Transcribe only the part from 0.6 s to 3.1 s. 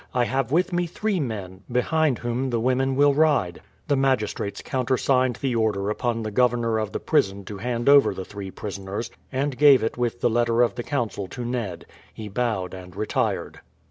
me three men, behind whom the women